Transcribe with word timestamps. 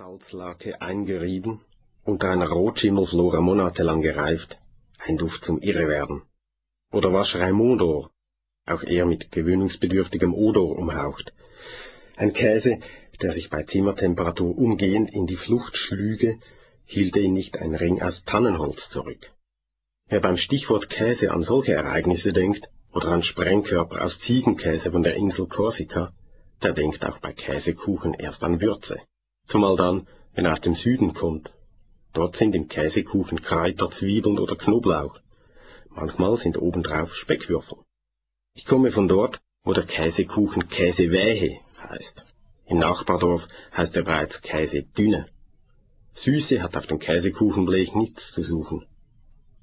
Salzlake 0.00 0.80
eingerieben, 0.80 1.60
unter 2.04 2.30
einer 2.30 2.48
Rotschimmelflora 2.48 3.42
monatelang 3.42 4.00
gereift, 4.00 4.56
ein 4.98 5.18
Duft 5.18 5.44
zum 5.44 5.58
Irrewerden. 5.58 6.22
Oder 6.90 7.12
was 7.12 7.34
Raimondor, 7.34 8.10
auch 8.64 8.82
er 8.82 9.04
mit 9.04 9.30
gewöhnungsbedürftigem 9.30 10.32
Odor 10.32 10.78
umhaucht. 10.78 11.34
Ein 12.16 12.32
Käse, 12.32 12.80
der 13.20 13.34
sich 13.34 13.50
bei 13.50 13.64
Zimmertemperatur 13.64 14.56
umgehend 14.56 15.10
in 15.12 15.26
die 15.26 15.36
Flucht 15.36 15.76
schlüge, 15.76 16.38
hielte 16.86 17.20
ihn 17.20 17.34
nicht 17.34 17.58
ein 17.58 17.74
Ring 17.74 18.00
aus 18.00 18.24
Tannenholz 18.24 18.88
zurück. 18.88 19.30
Wer 20.08 20.20
beim 20.20 20.38
Stichwort 20.38 20.88
Käse 20.88 21.30
an 21.30 21.42
solche 21.42 21.74
Ereignisse 21.74 22.32
denkt, 22.32 22.70
oder 22.94 23.08
an 23.08 23.22
Sprengkörper 23.22 24.02
aus 24.02 24.18
Ziegenkäse 24.20 24.92
von 24.92 25.02
der 25.02 25.16
Insel 25.16 25.46
Korsika, 25.46 26.14
der 26.62 26.72
denkt 26.72 27.04
auch 27.04 27.18
bei 27.18 27.34
Käsekuchen 27.34 28.14
erst 28.14 28.42
an 28.42 28.62
Würze. 28.62 28.98
Zumal 29.50 29.76
dann, 29.76 30.06
wenn 30.34 30.46
er 30.46 30.52
aus 30.52 30.60
dem 30.60 30.76
Süden 30.76 31.12
kommt. 31.12 31.50
Dort 32.12 32.36
sind 32.36 32.54
im 32.54 32.68
Käsekuchen 32.68 33.42
Kräuter, 33.42 33.90
Zwiebeln 33.90 34.38
oder 34.38 34.54
Knoblauch. 34.54 35.18
Manchmal 35.88 36.36
sind 36.38 36.56
obendrauf 36.56 37.12
Speckwürfel. 37.14 37.78
Ich 38.54 38.64
komme 38.64 38.92
von 38.92 39.08
dort, 39.08 39.40
wo 39.64 39.72
der 39.72 39.86
Käsekuchen 39.86 40.68
Käsewähe 40.68 41.58
heißt. 41.82 42.26
Im 42.66 42.78
Nachbardorf 42.78 43.42
heißt 43.76 43.96
er 43.96 44.04
bereits 44.04 44.40
Käsedünne. 44.42 45.26
Süße 46.14 46.62
hat 46.62 46.76
auf 46.76 46.86
dem 46.86 47.00
Käsekuchenblech 47.00 47.94
nichts 47.94 48.30
zu 48.32 48.44
suchen. 48.44 48.86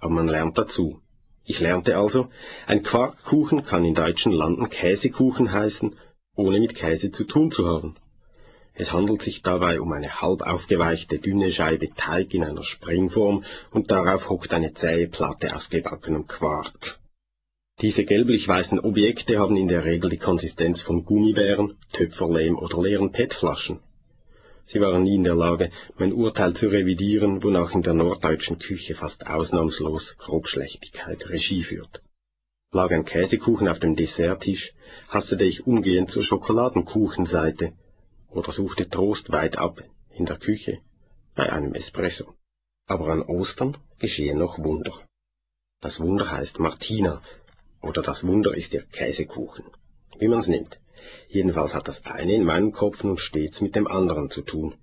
Aber 0.00 0.10
man 0.10 0.26
lernt 0.26 0.58
dazu. 0.58 1.00
Ich 1.44 1.60
lernte 1.60 1.96
also, 1.96 2.28
ein 2.66 2.82
Quarkkuchen 2.82 3.64
kann 3.64 3.84
in 3.84 3.94
deutschen 3.94 4.32
Landen 4.32 4.68
Käsekuchen 4.70 5.52
heißen, 5.52 5.96
ohne 6.34 6.58
mit 6.58 6.74
Käse 6.74 7.12
zu 7.12 7.24
tun 7.24 7.52
zu 7.52 7.66
haben. 7.66 7.96
Es 8.80 8.92
handelt 8.92 9.22
sich 9.22 9.42
dabei 9.42 9.80
um 9.80 9.90
eine 9.90 10.20
halb 10.20 10.42
aufgeweichte 10.42 11.18
dünne 11.18 11.50
Scheibe 11.50 11.88
Teig 11.96 12.32
in 12.32 12.44
einer 12.44 12.62
Springform 12.62 13.44
und 13.72 13.90
darauf 13.90 14.28
hockt 14.28 14.52
eine 14.52 14.72
zähe 14.72 15.08
Platte 15.08 15.56
aus 15.56 15.68
gebackenem 15.68 16.28
Quark. 16.28 17.00
Diese 17.80 18.04
gelblich-weißen 18.04 18.78
Objekte 18.78 19.40
haben 19.40 19.56
in 19.56 19.66
der 19.66 19.84
Regel 19.84 20.10
die 20.10 20.16
Konsistenz 20.16 20.80
von 20.80 21.04
Gummibären, 21.04 21.76
Töpferlehm 21.92 22.56
oder 22.56 22.80
leeren 22.80 23.10
PET-Flaschen. 23.10 23.80
Sie 24.66 24.80
waren 24.80 25.02
nie 25.02 25.16
in 25.16 25.24
der 25.24 25.34
Lage, 25.34 25.72
mein 25.96 26.12
Urteil 26.12 26.54
zu 26.54 26.68
revidieren, 26.68 27.42
wonach 27.42 27.72
in 27.72 27.82
der 27.82 27.94
norddeutschen 27.94 28.60
Küche 28.60 28.94
fast 28.94 29.26
ausnahmslos 29.26 30.14
Grobschlechtigkeit 30.18 31.28
Regie 31.28 31.64
führt. 31.64 32.00
Lag 32.70 32.92
ein 32.92 33.04
Käsekuchen 33.04 33.66
auf 33.66 33.80
dem 33.80 33.96
Desserttisch, 33.96 34.72
hastete 35.08 35.42
ich 35.42 35.66
umgehend 35.66 36.10
zur 36.10 36.22
Schokoladenkuchenseite 36.22 37.72
oder 38.30 38.52
suchte 38.52 38.88
Trost 38.88 39.30
weit 39.30 39.58
ab 39.58 39.82
in 40.10 40.26
der 40.26 40.38
Küche 40.38 40.78
bei 41.34 41.50
einem 41.52 41.74
Espresso. 41.74 42.34
Aber 42.86 43.08
an 43.08 43.22
Ostern 43.22 43.76
geschehen 43.98 44.38
noch 44.38 44.58
Wunder. 44.58 44.92
Das 45.80 46.00
Wunder 46.00 46.30
heißt 46.30 46.58
Martina, 46.58 47.22
oder 47.80 48.02
das 48.02 48.24
Wunder 48.24 48.56
ist 48.56 48.72
der 48.72 48.82
Käsekuchen, 48.82 49.64
wie 50.18 50.28
man's 50.28 50.48
nimmt. 50.48 50.78
Jedenfalls 51.28 51.74
hat 51.74 51.86
das 51.86 52.04
eine 52.04 52.34
in 52.34 52.44
meinem 52.44 52.72
Kopf 52.72 53.04
nun 53.04 53.18
stets 53.18 53.60
mit 53.60 53.76
dem 53.76 53.86
anderen 53.86 54.30
zu 54.30 54.42
tun. 54.42 54.74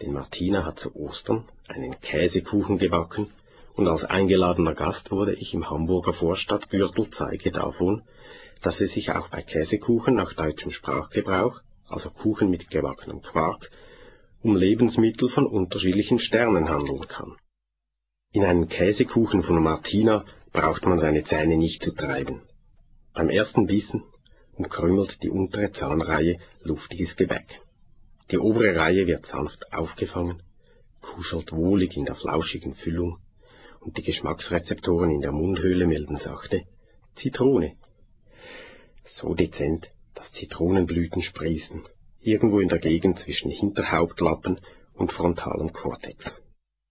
Denn 0.00 0.12
Martina 0.12 0.64
hat 0.64 0.78
zu 0.78 0.94
Ostern 0.96 1.44
einen 1.68 2.00
Käsekuchen 2.00 2.78
gebacken, 2.78 3.30
und 3.74 3.88
als 3.88 4.04
eingeladener 4.04 4.74
Gast 4.74 5.10
wurde 5.10 5.34
ich 5.34 5.54
im 5.54 5.68
Hamburger 5.68 6.12
Vorstadtgürtel 6.12 7.10
Zeige 7.10 7.52
davon, 7.52 8.02
dass 8.62 8.80
es 8.80 8.92
sich 8.92 9.10
auch 9.10 9.28
bei 9.28 9.42
Käsekuchen 9.42 10.14
nach 10.14 10.34
deutschem 10.34 10.70
Sprachgebrauch, 10.70 11.60
also 11.88 12.10
Kuchen 12.10 12.50
mit 12.50 12.70
gebackenem 12.70 13.22
Quark, 13.22 13.70
um 14.42 14.56
Lebensmittel 14.56 15.28
von 15.28 15.46
unterschiedlichen 15.46 16.18
Sternen 16.18 16.68
handeln 16.68 17.06
kann. 17.08 17.36
In 18.32 18.44
einen 18.44 18.68
Käsekuchen 18.68 19.42
von 19.42 19.62
Martina 19.62 20.24
braucht 20.52 20.84
man 20.86 20.98
seine 20.98 21.24
Zähne 21.24 21.56
nicht 21.56 21.82
zu 21.82 21.92
treiben. 21.92 22.42
Beim 23.14 23.28
ersten 23.28 23.66
Bissen 23.66 24.02
umkrümelt 24.56 25.22
die 25.22 25.30
untere 25.30 25.72
Zahnreihe 25.72 26.38
luftiges 26.62 27.16
Gebäck. 27.16 27.60
Die 28.30 28.38
obere 28.38 28.74
Reihe 28.74 29.06
wird 29.06 29.26
sanft 29.26 29.72
aufgefangen, 29.72 30.42
kuschelt 31.02 31.52
wohlig 31.52 31.96
in 31.96 32.04
der 32.04 32.14
flauschigen 32.14 32.74
Füllung, 32.74 33.18
und 33.80 33.98
die 33.98 34.02
Geschmacksrezeptoren 34.02 35.10
in 35.10 35.20
der 35.20 35.32
Mundhöhle 35.32 35.86
melden 35.86 36.16
sachte 36.16 36.62
Zitrone. 37.16 37.76
So 39.04 39.34
dezent, 39.34 39.90
dass 40.22 40.32
Zitronenblüten 40.34 41.20
sprießen, 41.20 41.82
irgendwo 42.20 42.60
in 42.60 42.68
der 42.68 42.78
Gegend 42.78 43.18
zwischen 43.18 43.50
Hinterhauptlappen 43.50 44.60
und 44.94 45.12
frontalem 45.12 45.72
Kortex. 45.72 46.40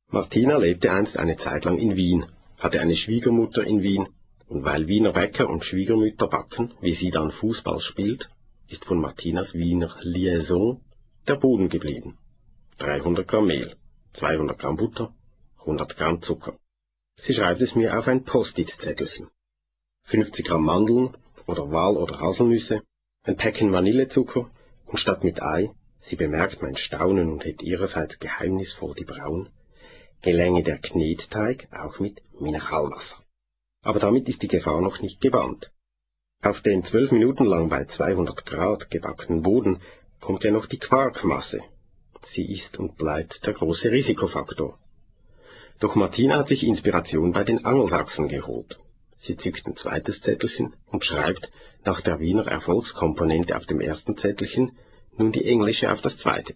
Martina 0.09 0.57
lebte 0.57 0.91
einst 0.91 1.15
eine 1.15 1.37
Zeit 1.37 1.63
lang 1.63 1.77
in 1.77 1.95
Wien, 1.95 2.25
hatte 2.59 2.81
eine 2.81 2.97
Schwiegermutter 2.97 3.63
in 3.63 3.83
Wien 3.83 4.09
und 4.47 4.65
weil 4.65 4.87
Wiener 4.87 5.13
Bäcker 5.13 5.49
und 5.49 5.63
Schwiegermütter 5.63 6.27
backen, 6.27 6.73
wie 6.81 6.93
sie 6.93 7.09
dann 7.09 7.31
Fußball 7.31 7.79
spielt, 7.79 8.29
ist 8.67 8.83
von 8.83 8.99
Martinas 8.99 9.53
Wiener 9.53 9.95
Liaison 10.01 10.81
der 11.25 11.35
Boden 11.35 11.69
geblieben. 11.69 12.17
300 12.79 13.25
Gramm 13.25 13.47
Mehl, 13.47 13.77
200 14.11 14.59
Gramm 14.59 14.75
Butter, 14.75 15.13
100 15.59 15.95
Gramm 15.95 16.21
Zucker. 16.21 16.57
Sie 17.15 17.33
schreibt 17.33 17.61
es 17.61 17.75
mir 17.75 17.97
auf 17.97 18.07
ein 18.07 18.25
Post-it-Zettelchen. 18.25 19.29
50 20.07 20.45
Gramm 20.45 20.65
Mandeln 20.65 21.15
oder 21.47 21.71
Wal- 21.71 21.95
oder 21.95 22.19
Haselnüsse, 22.19 22.81
ein 23.23 23.37
Päckchen 23.37 23.71
Vanillezucker 23.71 24.49
und 24.85 24.97
statt 24.97 25.23
mit 25.23 25.41
Ei, 25.41 25.71
sie 26.01 26.15
bemerkt 26.15 26.61
mein 26.61 26.75
Staunen 26.75 27.31
und 27.31 27.43
hält 27.43 27.61
ihrerseits 27.61 28.19
geheimnisvoll 28.19 28.95
die 28.95 29.05
Brauen, 29.05 29.49
gelänge 30.21 30.63
der 30.63 30.79
Knetteig 30.79 31.67
auch 31.71 31.99
mit 31.99 32.21
Mineralwasser 32.39 33.21
aber 33.83 33.99
damit 33.99 34.29
ist 34.29 34.41
die 34.41 34.47
Gefahr 34.47 34.81
noch 34.81 35.01
nicht 35.01 35.21
gebannt. 35.21 35.71
Auf 36.43 36.61
den 36.61 36.83
zwölf 36.85 37.11
Minuten 37.11 37.45
lang 37.45 37.69
bei 37.69 37.85
200 37.85 38.45
Grad 38.45 38.89
gebackenen 38.89 39.43
Boden 39.43 39.81
kommt 40.19 40.43
ja 40.43 40.51
noch 40.51 40.65
die 40.65 40.79
Quarkmasse. 40.79 41.61
Sie 42.33 42.51
ist 42.51 42.77
und 42.77 42.97
bleibt 42.97 43.45
der 43.45 43.53
große 43.53 43.91
Risikofaktor. 43.91 44.77
Doch 45.79 45.95
Martina 45.95 46.37
hat 46.37 46.47
sich 46.47 46.63
Inspiration 46.63 47.31
bei 47.31 47.43
den 47.43 47.65
Angelsachsen 47.65 48.27
geholt. 48.27 48.77
Sie 49.21 49.37
zückt 49.37 49.67
ein 49.67 49.75
zweites 49.75 50.21
Zettelchen 50.21 50.75
und 50.87 51.05
schreibt 51.05 51.51
nach 51.85 52.01
der 52.01 52.19
Wiener 52.19 52.47
Erfolgskomponente 52.47 53.55
auf 53.55 53.67
dem 53.67 53.79
ersten 53.79 54.17
Zettelchen 54.17 54.77
nun 55.15 55.31
die 55.31 55.45
englische 55.45 55.91
auf 55.91 56.01
das 56.01 56.17
zweite, 56.17 56.55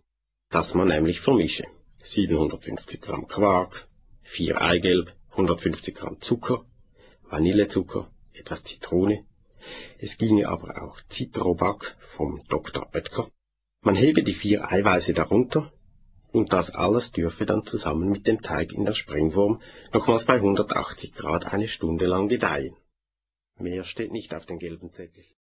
dass 0.49 0.73
man 0.73 0.87
nämlich 0.87 1.19
vermische. 1.21 1.65
750 2.03 3.01
Gramm 3.01 3.27
Quark, 3.27 3.85
4 4.23 4.61
Eigelb, 4.61 5.13
150 5.31 5.93
Gramm 5.93 6.19
Zucker, 6.21 6.65
Vanillezucker, 7.29 8.09
etwas 8.33 8.63
Zitrone. 8.63 9.25
Es 9.99 10.17
ginge 10.17 10.47
aber 10.47 10.83
auch 10.83 10.99
Citrobac 11.11 11.95
vom 12.15 12.41
Dr. 12.49 12.87
Oetker. 12.93 13.29
Man 13.81 13.95
hebe 13.95 14.23
die 14.23 14.33
vier 14.33 14.71
Eiweiße 14.71 15.13
darunter 15.13 15.71
und 16.35 16.51
das 16.53 16.69
alles 16.69 17.11
dürfe 17.11 17.45
dann 17.45 17.65
zusammen 17.65 18.09
mit 18.09 18.27
dem 18.27 18.41
Teig 18.41 18.73
in 18.73 18.85
der 18.85 18.93
Springform 18.93 19.61
nochmals 19.93 20.25
bei 20.25 20.35
180 20.35 21.13
Grad 21.13 21.45
eine 21.45 21.67
Stunde 21.67 22.05
lang 22.05 22.27
gedeihen. 22.27 22.75
Mehr 23.57 23.83
steht 23.83 24.11
nicht 24.11 24.33
auf 24.33 24.45
den 24.45 24.59
gelben 24.59 24.91
Zettel. 24.91 25.25